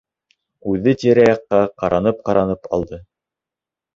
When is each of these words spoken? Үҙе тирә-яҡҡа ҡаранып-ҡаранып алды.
Үҙе 0.71 0.93
тирә-яҡҡа 1.01 1.59
ҡаранып-ҡаранып 1.83 2.65
алды. 2.79 3.03